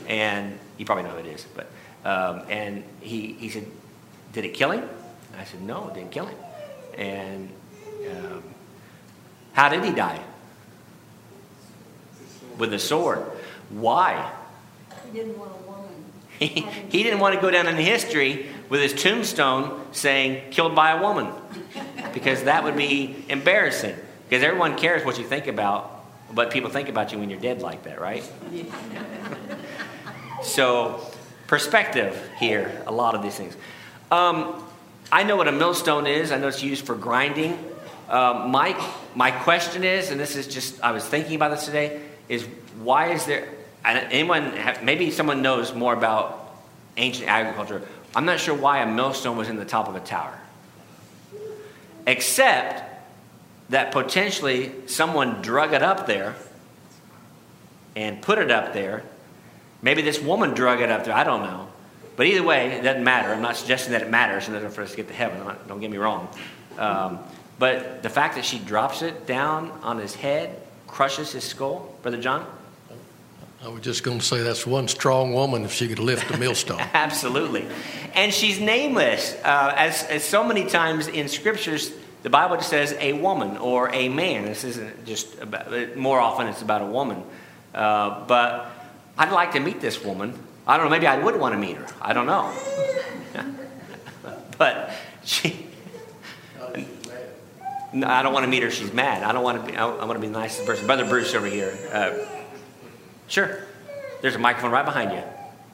[0.09, 1.67] and you probably know who it is, but
[2.07, 3.67] um, and he he said,
[4.33, 4.89] "Did it kill him?"
[5.33, 6.39] And I said, "No, it didn't kill him."
[6.97, 7.51] And
[8.11, 8.43] um,
[9.53, 10.21] how did he die?
[12.57, 13.21] With a sword.
[13.69, 14.33] Why?
[15.13, 15.91] He didn't want a woman.
[16.39, 20.91] He, he didn't want to go down in history with his tombstone saying killed by
[20.91, 21.33] a woman.
[22.13, 23.97] Because that would be embarrassing.
[24.29, 25.91] Because everyone cares what you think about
[26.33, 28.25] what people think about you when you're dead like that right?
[30.43, 31.01] So
[31.47, 33.57] perspective here a lot of these things.
[34.11, 34.63] Um,
[35.11, 36.33] i know what a millstone is.
[36.33, 37.59] I know it's used for grinding.
[38.09, 38.77] Um, my,
[39.15, 42.47] my question is and this is just i was thinking about this today is
[42.83, 43.49] why is there
[43.85, 46.55] anyone have, maybe someone knows more about
[46.99, 47.83] ancient agriculture
[48.15, 50.39] i'm not sure why a millstone was in the top of a tower.
[52.07, 52.83] Except
[53.71, 56.35] that potentially someone drug it up there
[57.97, 59.03] and put it up there.
[59.81, 61.69] Maybe this woman drug it up there i don't know.
[62.17, 63.33] But either way it doesn't matter.
[63.33, 65.39] I'm not suggesting that it matters in order for us to get to heaven.
[65.45, 66.29] Not, don't get me wrong.
[66.79, 67.19] Um,
[67.59, 72.21] but the fact that she drops it down on his head crushes his skull brother
[72.21, 72.47] john
[73.65, 76.37] I was just going to say that's one strong woman if she could lift a
[76.37, 76.81] millstone.
[76.93, 77.67] Absolutely.
[78.13, 79.35] And she's nameless.
[79.43, 81.91] Uh, as, as so many times in scriptures,
[82.23, 84.45] the Bible just says a woman or a man.
[84.45, 87.23] This isn't just about, more often it's about a woman.
[87.75, 88.71] Uh, but
[89.17, 90.39] I'd like to meet this woman.
[90.67, 91.87] I don't know, maybe I would want to meet her.
[92.03, 92.53] I don't know.
[94.59, 94.91] but
[95.25, 95.69] she.
[97.95, 98.73] No, I don't want to meet her.
[98.73, 99.23] She's mad.
[99.23, 99.79] I don't want to be.
[99.79, 100.85] I, want to be the nicest person.
[100.85, 101.79] Brother Bruce over here.
[101.93, 102.11] Uh,
[103.29, 103.59] Sure.
[104.23, 105.23] There's a microphone right behind you.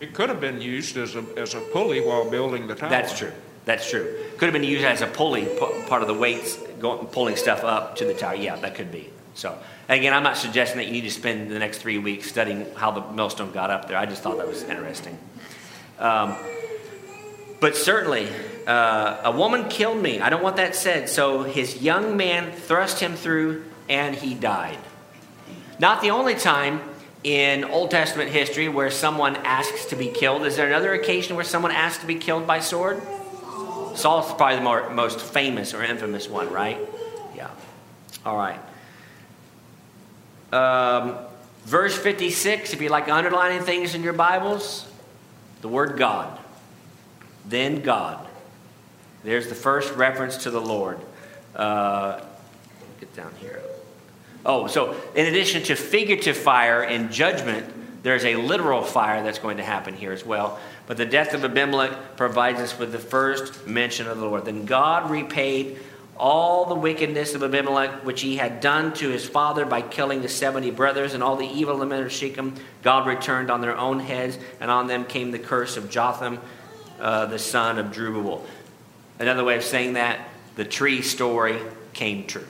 [0.00, 2.88] It could have been used as a, as a pulley while building the tower.
[2.88, 3.32] That's true.
[3.64, 4.16] That's true.
[4.38, 5.46] Could have been used as a pulley,
[5.86, 8.34] part of the weights going, pulling stuff up to the tower.
[8.34, 9.10] Yeah, that could be.
[9.34, 9.56] So,
[9.88, 12.90] again, I'm not suggesting that you need to spend the next three weeks studying how
[12.90, 13.96] the millstone got up there.
[13.96, 15.18] I just thought that was interesting.
[15.98, 16.34] Um,
[17.60, 18.26] but certainly,
[18.66, 20.20] uh, a woman killed me.
[20.20, 21.08] I don't want that said.
[21.10, 24.78] So his young man thrust him through, and he died.
[25.78, 26.80] Not the only time
[27.22, 30.44] in Old Testament history where someone asks to be killed.
[30.46, 33.02] Is there another occasion where someone asks to be killed by sword?
[33.94, 36.78] Saul's probably the more, most famous or infamous one, right?
[37.37, 37.50] Yeah.
[38.24, 38.61] All right.
[40.52, 41.16] Um,
[41.64, 44.90] verse 56, if you like underlining things in your Bibles,
[45.61, 46.38] the word God.
[47.46, 48.26] Then God.
[49.22, 50.98] There's the first reference to the Lord.
[51.54, 52.20] Uh,
[53.00, 53.61] get down here.
[54.44, 57.66] Oh, so in addition to figurative fire and judgment,
[58.03, 60.59] there's a literal fire that's going to happen here as well.
[60.87, 64.46] But the death of Abimelech provides us with the first mention of the Lord.
[64.46, 65.79] Then God repaid
[66.16, 70.29] all the wickedness of Abimelech, which he had done to his father by killing the
[70.29, 73.76] 70 brothers, and all the evil of the men of Shechem, God returned on their
[73.76, 76.38] own heads, and on them came the curse of Jotham,
[76.98, 78.44] uh, the son of Jerubbaal.
[79.18, 81.59] Another way of saying that, the tree story
[81.94, 82.46] came true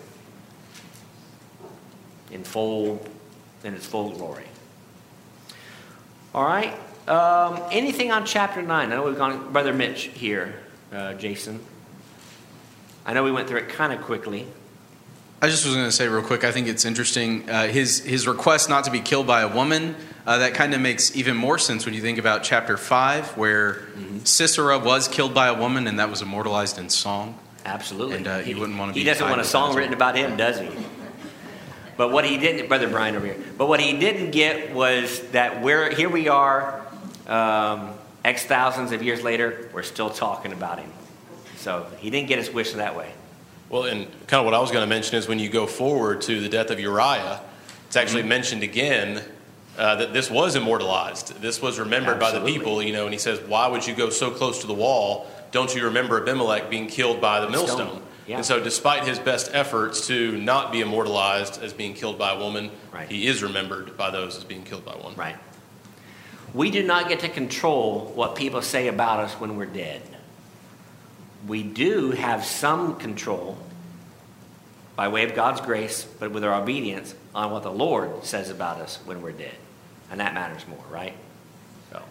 [2.31, 3.07] in full
[3.65, 4.45] in its full glory.
[6.35, 6.75] All right.
[7.09, 8.93] Um, anything on chapter nine?
[8.93, 10.55] I know we've gone, Brother Mitch here,
[10.93, 11.61] uh, Jason.
[13.05, 14.47] I know we went through it kind of quickly.
[15.43, 16.45] I just was going to say real quick.
[16.45, 19.97] I think it's interesting uh, his his request not to be killed by a woman.
[20.27, 23.73] Uh, that kind of makes even more sense when you think about chapter five, where
[23.73, 24.19] mm-hmm.
[24.25, 27.39] Sisera was killed by a woman, and that was immortalized in song.
[27.65, 28.19] Absolutely.
[28.19, 28.99] And uh, he, wouldn't want to.
[28.99, 30.69] He doesn't want a song written about him, does he?
[32.01, 35.61] But what he didn't, Brother Brian over here, but what he didn't get was that
[35.61, 36.81] we're, here we are,
[37.27, 37.91] um,
[38.25, 40.91] X thousands of years later, we're still talking about him.
[41.57, 43.13] So he didn't get his wish that way.
[43.69, 46.23] Well, and kind of what I was going to mention is when you go forward
[46.23, 47.43] to the death of Uriah,
[47.87, 48.31] it's actually mm-hmm.
[48.31, 49.23] mentioned again
[49.77, 51.39] uh, that this was immortalized.
[51.43, 52.53] This was remembered Absolutely.
[52.53, 54.67] by the people, you know, and he says, Why would you go so close to
[54.67, 55.31] the wall?
[55.51, 58.01] Don't you remember Abimelech being killed by the millstone?
[58.27, 58.37] Yeah.
[58.37, 62.39] And so, despite his best efforts to not be immortalized as being killed by a
[62.39, 63.09] woman, right.
[63.09, 65.15] he is remembered by those as being killed by one.
[65.17, 65.37] Right.
[66.53, 70.03] We do not get to control what people say about us when we're dead.
[71.47, 73.57] we do have some control
[74.97, 78.81] by way of God's grace, but with our obedience on what the Lord says about
[78.81, 79.55] us when we're dead.
[80.11, 81.15] And that matters more, right?
[81.91, 82.03] So,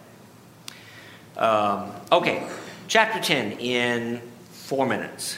[1.40, 2.48] um, okay,
[2.88, 5.38] chapter 10 in four minutes.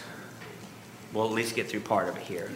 [1.14, 2.50] We'll at least get through part of it here.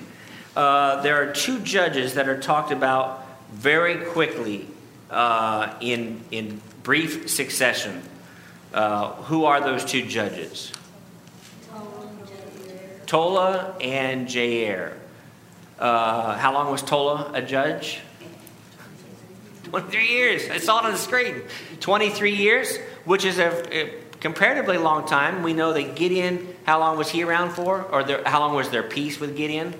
[0.55, 4.67] Uh, there are two judges that are talked about very quickly
[5.09, 8.01] uh, in, in brief succession.
[8.73, 10.71] Uh, who are those two judges?
[13.05, 14.93] Tola and Jair.
[15.77, 17.99] Uh, how long was Tola a judge?
[19.65, 20.49] 23 years.
[20.49, 21.41] I saw it on the screen.
[21.81, 25.43] 23 years, which is a, a comparatively long time.
[25.43, 27.83] We know that Gideon, how long was he around for?
[27.83, 29.73] Or there, how long was their peace with Gideon?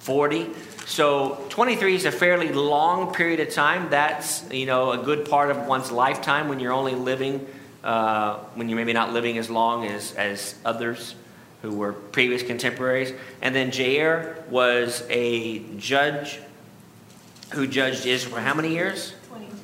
[0.00, 0.48] 40.
[0.86, 3.90] So 23 is a fairly long period of time.
[3.90, 7.46] That's, you know, a good part of one's lifetime when you're only living,
[7.84, 11.14] uh, when you're maybe not living as long as, as others
[11.62, 13.12] who were previous contemporaries.
[13.42, 16.40] And then Jair was a judge
[17.52, 19.14] who judged Israel for how many years?
[19.28, 19.54] 22.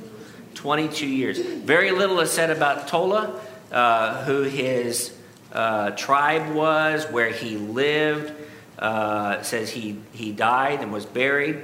[0.55, 1.39] 22 years.
[1.39, 3.41] Very little is said about Tola,
[3.75, 5.13] uh, who his
[5.53, 8.33] uh, tribe was, where he lived.
[8.79, 11.63] Uh, says he, he died and was buried.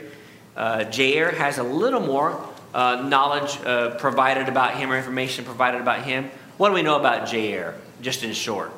[0.56, 5.80] Uh, Jair has a little more uh, knowledge uh, provided about him or information provided
[5.80, 6.30] about him.
[6.56, 8.72] What do we know about Jair, just in short?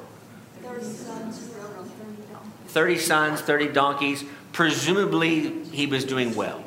[0.63, 2.73] 30 sons, 30 donkeys.
[2.73, 4.25] 30 sons, 30 donkeys.
[4.53, 6.63] Presumably, he was doing well.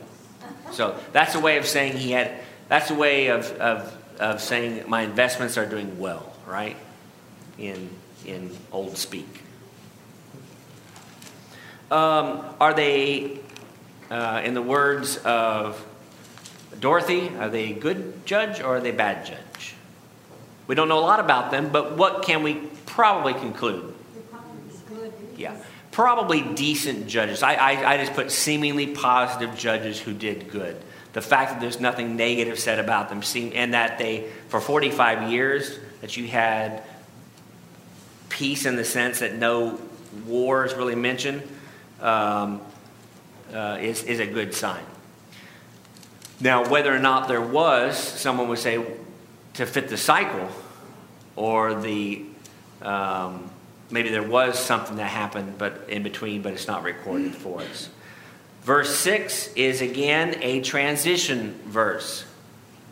[0.71, 4.89] So that's a way of saying he had, that's a way of, of, of saying
[4.89, 6.77] my investments are doing well, right?
[7.57, 7.89] In,
[8.25, 9.27] in old speak.
[11.91, 13.39] Um, are they,
[14.09, 15.85] uh, in the words of
[16.79, 19.75] Dorothy, are they a good judge or are they bad judge?
[20.67, 23.93] We don't know a lot about them, but what can we probably conclude?
[24.31, 25.11] Probably.
[25.37, 25.55] Yeah.
[25.91, 27.43] Probably decent judges.
[27.43, 30.81] I, I, I just put seemingly positive judges who did good.
[31.13, 35.31] The fact that there's nothing negative said about them, seem, and that they, for 45
[35.31, 36.83] years, that you had
[38.29, 39.79] peace in the sense that no
[40.27, 41.41] war is really mentioned,
[42.01, 42.61] um,
[43.53, 44.83] uh, is, is a good sign.
[46.39, 48.85] Now, whether or not there was, someone would say,
[49.53, 50.49] to fit the cycle,
[51.35, 52.25] or the
[52.81, 53.49] um,
[53.89, 57.89] maybe there was something that happened, but in between, but it's not recorded for us.
[58.63, 62.25] Verse six is again a transition verse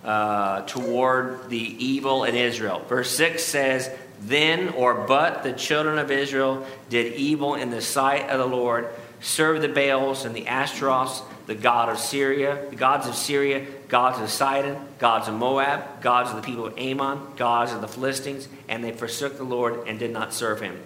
[0.04, 2.84] uh, toward the evil in Israel.
[2.88, 3.90] Verse six says,
[4.22, 8.88] "Then or but the children of Israel did evil in the sight of the Lord,
[9.22, 14.20] served the Baals and the Ashtaroths." the god of Syria, the gods of Syria, gods
[14.20, 18.48] of Sidon, gods of Moab, gods of the people of Ammon, gods of the Philistines,
[18.70, 20.80] and they forsook the Lord and did not serve him.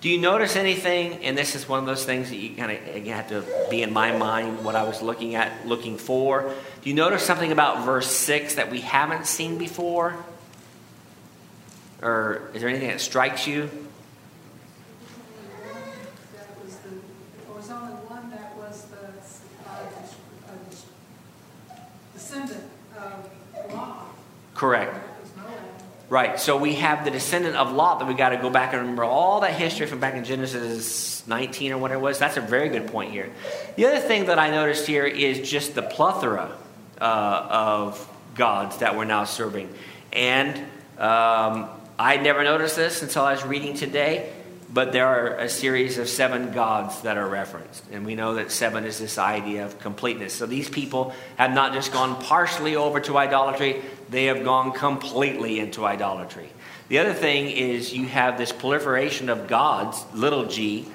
[0.00, 1.24] Do you notice anything?
[1.24, 3.92] And this is one of those things that you kind of have to be in
[3.92, 6.52] my mind what I was looking at, looking for.
[6.82, 10.16] Do you notice something about verse 6 that we haven't seen before?
[12.02, 13.70] Or is there anything that strikes you?
[16.36, 18.96] That was the, there was only one that was the,
[22.12, 22.64] descendant
[22.96, 23.30] of
[23.72, 24.06] Lot.
[24.54, 24.95] Correct.
[26.08, 26.38] Right.
[26.38, 29.02] So we have the descendant of Lot that we got to go back and remember
[29.02, 32.20] all that history from back in Genesis 19 or whatever it was.
[32.20, 33.32] That's a very good point here.
[33.74, 36.56] The other thing that I noticed here is just the plethora
[37.00, 39.68] uh, of gods that we're now serving.
[40.12, 40.56] And
[40.98, 44.32] um, I never noticed this until I was reading today,
[44.76, 47.82] but there are a series of seven gods that are referenced.
[47.92, 50.34] And we know that seven is this idea of completeness.
[50.34, 55.60] So these people have not just gone partially over to idolatry, they have gone completely
[55.60, 56.50] into idolatry.
[56.88, 60.86] The other thing is you have this proliferation of gods, little g,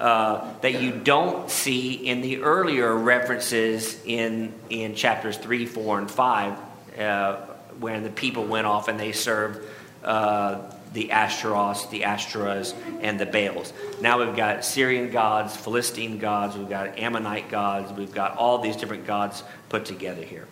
[0.00, 6.10] uh, that you don't see in the earlier references in, in chapters 3, 4, and
[6.10, 6.58] 5,
[6.98, 7.36] uh,
[7.78, 9.64] when the people went off and they served
[10.02, 13.72] uh, the Ashtaroths, the Ashtoreths, and the Baals.
[14.00, 18.76] Now we've got Syrian gods, Philistine gods, we've got Ammonite gods, we've got all these
[18.76, 20.46] different gods put together here.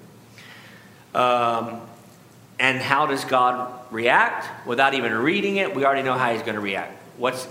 [1.15, 1.81] Um,
[2.59, 4.67] and how does God react?
[4.67, 6.93] Without even reading it, we already know how he's going to react.
[7.17, 7.47] What's,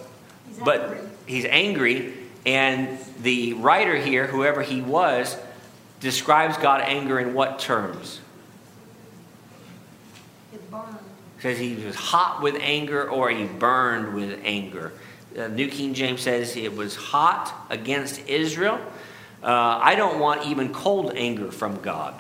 [0.48, 1.00] He's but angry.
[1.26, 2.14] he's angry,
[2.46, 5.36] and the writer here, whoever he was,
[6.00, 8.20] describes God anger in what terms?
[10.54, 10.98] It burned.
[11.46, 14.92] Says he was hot with anger or he burned with anger.
[15.38, 18.82] Uh, New King James says it was hot against Israel.
[19.44, 22.20] Uh, I don't want even cold anger from God.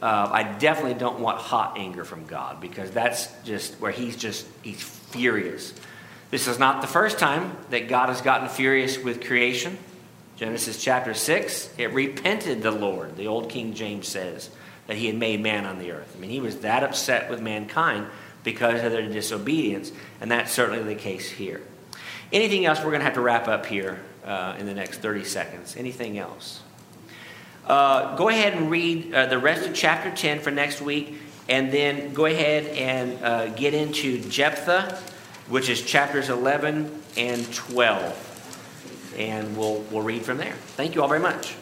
[0.00, 4.46] Uh, I definitely don't want hot anger from God because that's just where he's just
[4.62, 5.74] he's furious.
[6.30, 9.76] This is not the first time that God has gotten furious with creation.
[10.36, 14.48] Genesis chapter 6, it repented the Lord, the old King James says,
[14.86, 16.14] that he had made man on the earth.
[16.16, 18.06] I mean, he was that upset with mankind
[18.48, 19.92] because of their disobedience,
[20.22, 21.60] and that's certainly the case here.
[22.32, 22.78] Anything else?
[22.78, 25.76] We're going to have to wrap up here uh, in the next 30 seconds.
[25.76, 26.62] Anything else?
[27.66, 31.16] Uh, go ahead and read uh, the rest of chapter 10 for next week,
[31.50, 34.98] and then go ahead and uh, get into Jephthah,
[35.48, 39.14] which is chapters 11 and 12.
[39.18, 40.54] And we'll, we'll read from there.
[40.54, 41.54] Thank you all very much.